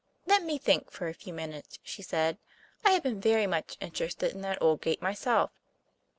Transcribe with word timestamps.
"Let 0.25 0.41
me 0.41 0.57
think 0.57 0.89
for 0.89 1.07
a 1.07 1.13
few 1.13 1.31
minutes," 1.31 1.77
she 1.83 2.01
said. 2.01 2.39
"I 2.83 2.89
have 2.93 3.03
been 3.03 3.21
very 3.21 3.45
much 3.45 3.77
interested 3.79 4.33
in 4.33 4.41
that 4.41 4.59
old 4.59 4.81
gate 4.81 4.99
myself." 5.03 5.51